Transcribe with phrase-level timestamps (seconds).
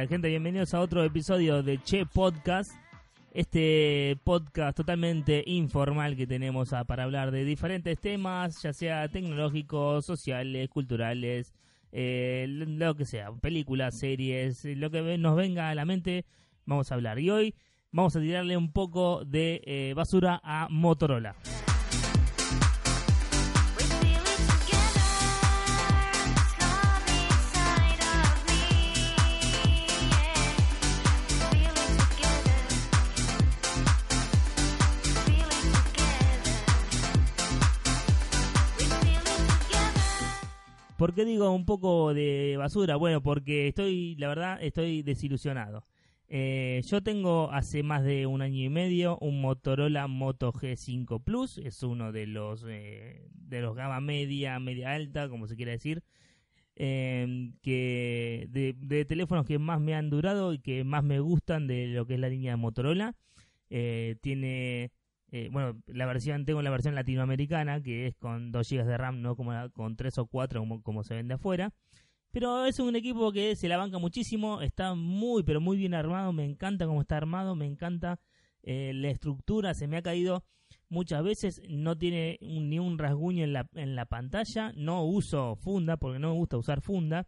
[0.00, 0.28] tal, gente?
[0.28, 2.72] Bienvenidos a otro episodio de Che Podcast.
[3.34, 10.06] Este podcast totalmente informal que tenemos a- para hablar de diferentes temas, ya sea tecnológicos,
[10.06, 11.52] sociales, culturales,
[11.92, 16.24] eh, lo que sea, películas, series, lo que nos venga a la mente,
[16.64, 17.18] vamos a hablar.
[17.18, 17.54] Y hoy
[17.92, 21.36] vamos a tirarle un poco de eh, basura a Motorola.
[41.00, 42.96] ¿Por qué digo un poco de basura?
[42.96, 45.86] Bueno, porque estoy, la verdad, estoy desilusionado.
[46.28, 51.56] Eh, yo tengo hace más de un año y medio un Motorola Moto G5 Plus,
[51.56, 56.02] es uno de los eh, de los gama media, media alta, como se quiera decir,
[56.76, 61.66] eh, que de, de teléfonos que más me han durado y que más me gustan
[61.66, 63.14] de lo que es la línea de Motorola.
[63.70, 64.90] Tiene
[65.32, 69.22] eh, bueno, la versión, tengo la versión latinoamericana, que es con 2 GB de RAM,
[69.22, 71.72] no como con 3 o 4 como, como se vende afuera.
[72.32, 76.32] Pero es un equipo que se la banca muchísimo, está muy, pero muy bien armado,
[76.32, 78.20] me encanta cómo está armado, me encanta
[78.62, 80.44] eh, la estructura, se me ha caído
[80.88, 85.96] muchas veces, no tiene ni un rasguño en la, en la pantalla, no uso funda,
[85.96, 87.26] porque no me gusta usar funda,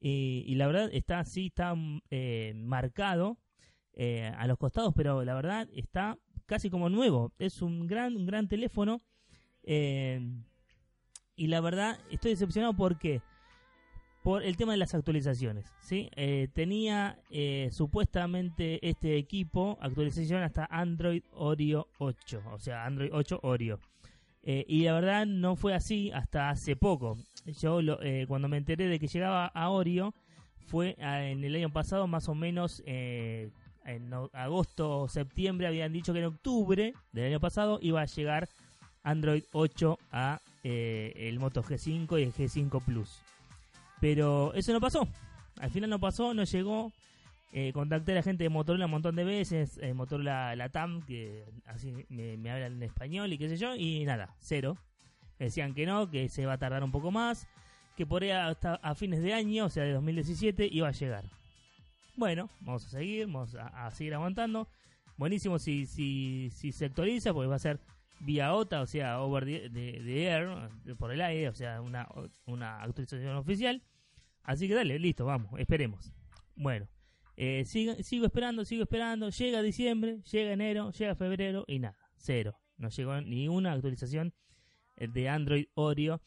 [0.00, 1.74] y, y la verdad está así, está
[2.10, 3.38] eh, marcado
[3.94, 7.32] eh, a los costados, pero la verdad está casi como nuevo.
[7.38, 9.00] Es un gran, un gran teléfono.
[9.62, 10.20] eh,
[11.36, 13.20] y la verdad, estoy decepcionado porque
[14.22, 15.66] por el tema de las actualizaciones.
[15.80, 16.08] ¿sí?
[16.16, 23.40] Eh, tenía eh, supuestamente este equipo actualización hasta Android Oreo 8, o sea, Android 8
[23.42, 23.80] Oreo.
[24.44, 27.16] Eh, y la verdad no fue así hasta hace poco.
[27.60, 30.14] Yo lo- cuando me enteré de que llegaba a Oreo
[30.66, 32.82] fue ah, en el año pasado más o menos
[33.84, 38.48] en agosto o septiembre habían dicho que en octubre del año pasado iba a llegar
[39.02, 43.20] Android 8 a eh, el Moto G5 y el G5 Plus.
[44.00, 45.06] Pero eso no pasó.
[45.60, 46.92] Al final no pasó, no llegó.
[47.52, 51.44] Eh, contacté a la gente de Motorola un montón de veces, eh, Motorola Latam, que
[51.66, 54.76] así me, me hablan en español y qué sé yo, y nada, cero.
[55.38, 57.46] Decían que no, que se va a tardar un poco más,
[57.96, 61.24] que por ahí hasta a fines de año, o sea, de 2017, iba a llegar.
[62.16, 64.68] Bueno, vamos a seguir, vamos a, seguir aguantando.
[65.16, 67.80] Buenísimo si, si, si se actualiza, porque va a ser
[68.20, 70.48] vía OTA, o sea, over the, the- air,
[70.98, 72.08] por el aire, o sea, una,
[72.46, 73.82] una actualización oficial.
[74.42, 76.12] Así que dale, listo, vamos, esperemos.
[76.56, 76.86] Bueno,
[77.36, 79.30] eh, sigo, sigo esperando, sigo esperando.
[79.30, 82.56] Llega diciembre, llega enero, llega febrero y nada, cero.
[82.76, 84.34] No llegó ni una actualización
[84.96, 86.20] eh, de Android Oreo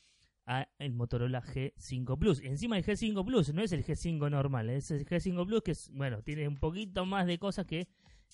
[0.48, 2.42] a el Motorola G5 Plus.
[2.42, 5.92] Encima el G5 Plus no es el G5 normal, es el G5 Plus que es,
[5.94, 7.88] bueno, tiene un poquito más de cosas que,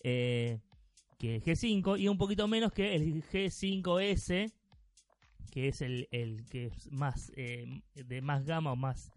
[0.03, 0.59] eh,
[1.17, 4.53] que el G5 y un poquito menos que el G5S,
[5.51, 9.11] que es el, el que es más eh, de más gama o más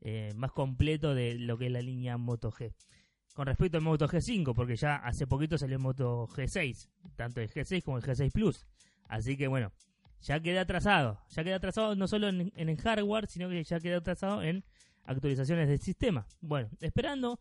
[0.00, 2.72] eh, más completo de lo que es la línea Moto G.
[3.34, 7.50] Con respecto al Moto G5, porque ya hace poquito salió el Moto G6, tanto el
[7.50, 8.66] G6 como el G6 Plus.
[9.08, 9.72] Así que bueno,
[10.22, 11.20] ya queda atrasado.
[11.30, 14.64] Ya queda atrasado no solo en, el hardware, sino que ya queda atrasado en
[15.04, 16.26] actualizaciones del sistema.
[16.40, 17.38] Bueno, esperando,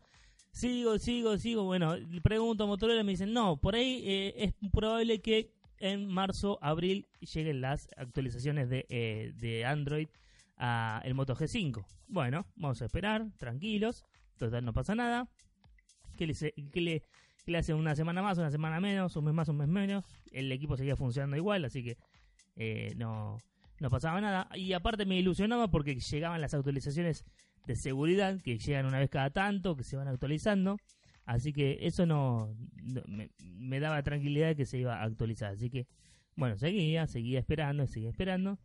[0.52, 1.64] sigo, sigo, sigo.
[1.64, 6.08] Bueno, pregunto a Motorola y me dicen, no, por ahí eh, es probable que en
[6.08, 10.08] marzo, abril lleguen las actualizaciones de, eh, de Android
[10.58, 11.86] a el Moto G5.
[12.08, 14.06] Bueno, vamos a esperar, tranquilos.
[14.38, 15.28] Total, no pasa nada.
[16.18, 17.02] ¿Qué le, qué le,
[17.44, 20.06] qué le hace una semana más, una semana menos, un mes más, un mes menos?
[20.32, 21.98] El equipo seguía funcionando igual, así que
[22.56, 23.38] eh, no,
[23.80, 24.50] no pasaba nada.
[24.56, 27.26] Y aparte me ilusionaba porque llegaban las actualizaciones
[27.66, 30.78] de seguridad, que llegan una vez cada tanto, que se van actualizando.
[31.26, 32.56] Así que eso no,
[33.42, 35.54] me daba tranquilidad de que se iba a actualizar.
[35.54, 35.88] Así que,
[36.36, 38.60] bueno, seguía, seguía esperando, seguía esperando.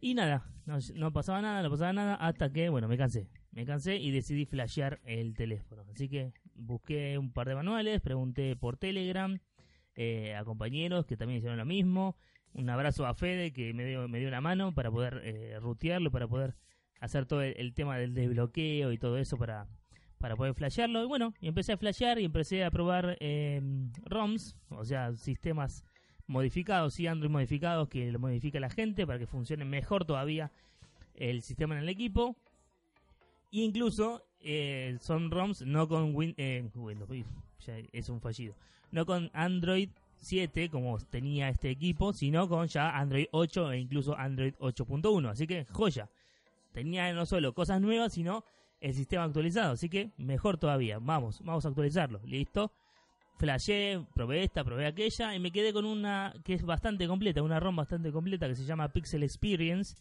[0.00, 3.28] Y nada, no, no pasaba nada, no pasaba nada, hasta que, bueno, me cansé.
[3.52, 5.84] Me cansé y decidí flashear el teléfono.
[5.92, 9.38] Así que busqué un par de manuales, pregunté por Telegram,
[9.94, 12.16] eh, a compañeros que también hicieron lo mismo.
[12.54, 16.10] Un abrazo a Fede que me dio, me dio una mano para poder eh, rutearlo,
[16.10, 16.54] para poder
[17.00, 19.66] hacer todo el, tema del desbloqueo y todo eso para,
[20.18, 21.02] para poder flashearlo.
[21.02, 23.60] Y bueno, y empecé a flashear y empecé a probar eh,
[24.04, 25.84] ROMs, o sea, sistemas
[26.26, 30.52] modificados, sí, Android modificados que lo modifica la gente para que funcione mejor todavía
[31.14, 32.36] el sistema en el equipo.
[33.50, 37.10] E incluso eh, son ROMs no con Win- eh, Windows,
[37.66, 38.54] ya es un fallido,
[38.90, 39.90] no con Android
[40.22, 45.28] 7 como tenía este equipo, sino con ya Android 8 e incluso Android 8.1.
[45.28, 46.08] Así que joya.
[46.72, 48.44] Tenía no solo cosas nuevas, sino
[48.80, 49.72] el sistema actualizado.
[49.72, 50.98] Así que mejor todavía.
[51.00, 52.20] Vamos, vamos a actualizarlo.
[52.24, 52.72] Listo.
[53.38, 57.58] Flashé, probé esta, probé aquella y me quedé con una que es bastante completa, una
[57.58, 59.96] ROM bastante completa que se llama Pixel Experience.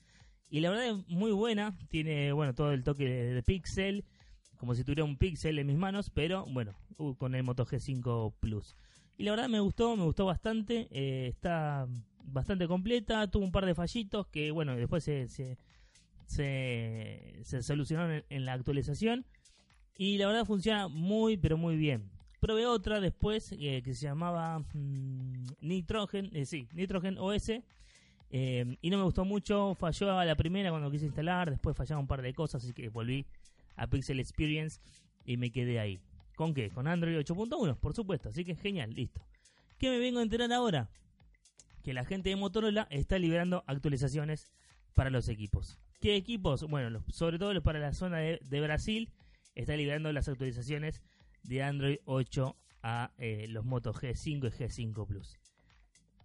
[0.49, 1.75] Y la verdad es muy buena.
[1.89, 4.05] Tiene, bueno, todo el toque de, de Pixel.
[4.57, 8.33] Como si tuviera un Pixel en mis manos, pero bueno, uh, con el Moto G5
[8.39, 8.75] Plus.
[9.21, 10.87] Y la verdad me gustó, me gustó bastante.
[10.89, 11.87] eh, está
[12.23, 13.29] bastante completa.
[13.29, 15.59] Tuvo un par de fallitos que, bueno, después se, se,
[16.25, 19.27] se, solucionaron en, la actualización.
[19.95, 22.09] Y la verdad funciona muy, pero muy bien.
[22.39, 27.49] Probé otra después eh, que se llamaba mm, Nitrogen, eh, sí, Nitrogen OS.
[28.31, 29.75] eh, y no me gustó mucho.
[29.75, 31.51] Falló a la primera cuando quise instalar.
[31.51, 33.27] Después fallaron un par de cosas, así que volví
[33.75, 34.81] a Pixel Experience
[35.25, 35.99] y me quedé ahí.
[36.41, 36.71] ¿Con qué?
[36.71, 38.29] Con Android 8.1, por supuesto.
[38.29, 39.21] Así que genial, listo.
[39.77, 40.89] ¿Qué me vengo a enterar ahora?
[41.83, 44.51] Que la gente de Motorola está liberando actualizaciones
[44.95, 45.77] para los equipos.
[45.99, 46.63] ¿Qué equipos?
[46.63, 49.11] Bueno, sobre todo los para la zona de, de Brasil,
[49.53, 51.03] está liberando las actualizaciones
[51.43, 55.37] de Android 8 a eh, los Moto G5 y G5 Plus.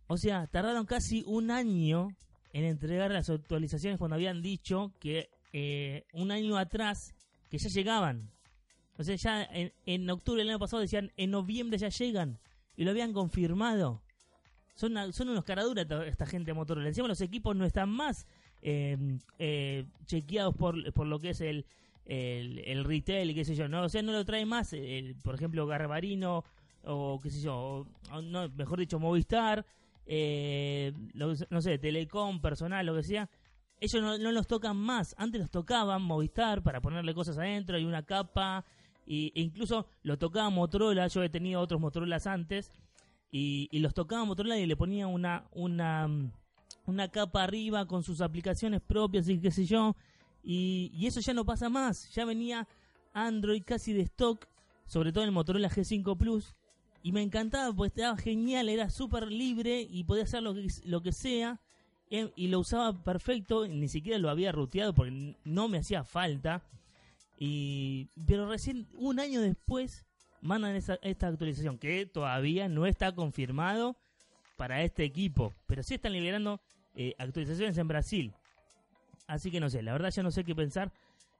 [0.06, 2.08] O sea, tardaron casi un año
[2.54, 7.14] en entregar las actualizaciones cuando habían dicho que eh, un año atrás
[7.50, 8.30] que ya llegaban.
[8.98, 12.38] O sea, ya en, en octubre del año pasado decían en noviembre ya llegan
[12.76, 14.02] y lo habían confirmado.
[14.74, 16.88] Son, una- son unos caraduras esta, gente de Motorola.
[16.88, 18.26] Encima los equipos no están más
[18.62, 18.96] eh,
[19.38, 21.64] eh, chequeados por, por lo que es el,
[22.04, 23.68] el, el retail qué sé yo.
[23.68, 23.82] ¿no?
[23.82, 26.44] O sea, no lo trae más, el- por ejemplo, Garbarino
[26.84, 29.66] o qué sé yo, o no, mejor dicho, Movistar,
[30.06, 33.28] eh, lo- no sé, Telecom, personal, lo que sea.
[33.80, 35.14] Ellos no, no los tocan más.
[35.18, 38.64] Antes los tocaban Movistar para ponerle cosas adentro y una capa.
[39.06, 41.06] Y, e incluso lo tocaba Motorola.
[41.08, 42.72] Yo he tenido otros Motorolas antes.
[43.30, 46.32] Y, los tocaba Motorola y le ponía una, una, mm,
[46.86, 49.96] una capa arriba con sus aplicaciones propias y qué sé yo.
[50.42, 52.12] Y, y eso ya no pasa más.
[52.14, 52.66] Ya venía
[53.12, 54.46] Android casi de stock.
[54.86, 56.54] Sobre todo en el Motorola G5 Plus.
[57.02, 58.68] Y me encantaba porque estaba genial.
[58.68, 61.60] Era súper libre y podía hacer lo que, lo que sea
[62.10, 66.62] eh, y lo usaba perfecto, ni siquiera lo había ruteado porque no me hacía falta.
[67.38, 70.04] Y pero recién un año después
[70.40, 73.96] mandan esa- esta actualización que todavía no está confirmado
[74.56, 76.60] para este equipo, pero sí están liberando
[76.94, 78.32] eh, actualizaciones en Brasil.
[79.26, 80.92] Así que no sé, la verdad ya no sé qué pensar.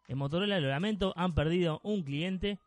[0.09, 2.59] En Motorola lo lamento, han perdido un cliente.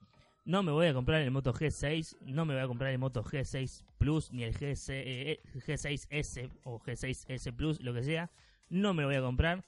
[0.46, 3.24] No me voy a comprar el Moto G6, no me voy a comprar el Moto
[3.24, 8.32] G6 Plus, ni el GC, eh, G6S o G6S Plus, lo que sea.
[8.70, 9.64] No me lo voy a comprar.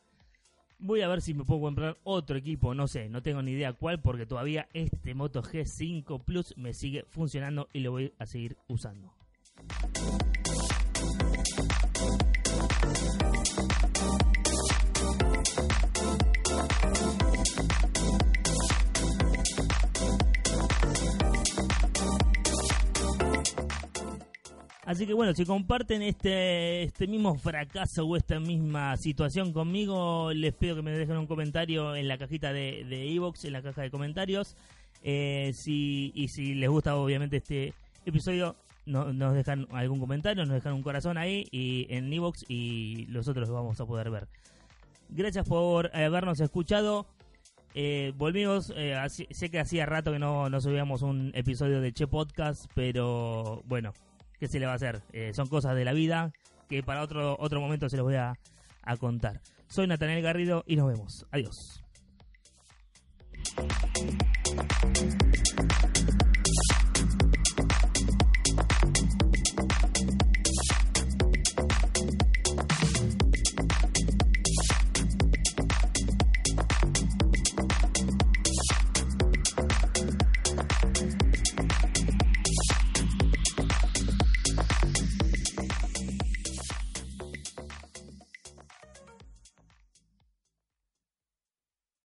[0.83, 3.71] Voy a ver si me puedo comprar otro equipo, no sé, no tengo ni idea
[3.73, 8.57] cuál, porque todavía este Moto G5 Plus me sigue funcionando y lo voy a seguir
[8.67, 9.13] usando.
[24.91, 30.53] Así que bueno, si comparten este, este mismo fracaso o esta misma situación conmigo, les
[30.53, 33.83] pido que me dejen un comentario en la cajita de de Evox, en la caja
[33.83, 34.57] de comentarios.
[35.01, 37.73] Eh, si, y si les gusta obviamente este
[38.05, 43.05] episodio, no- nos dejan algún comentario, nos dejan un corazón ahí y en Evox y
[43.09, 44.27] nosotros lo vamos a poder ver.
[45.09, 47.05] Gracias por habernos escuchado.
[47.75, 52.07] Eh, volvimos, eh, sé que hacía rato que no, no subíamos un episodio de Che
[52.07, 53.93] Podcast, pero bueno,
[54.41, 55.03] ¿qué se le va a hacer?
[55.13, 56.33] Eh, son cosas de la vida
[56.67, 58.33] que para otro, otro momento se los voy a,
[58.81, 59.39] a contar.
[59.67, 61.27] Soy Nathaniel Garrido y nos vemos.
[61.29, 61.83] Adiós.